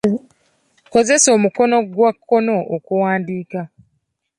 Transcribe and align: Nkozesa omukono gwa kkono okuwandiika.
Nkozesa 0.87 1.29
omukono 1.37 1.77
gwa 1.93 2.11
kkono 2.15 2.55
okuwandiika. 2.75 3.61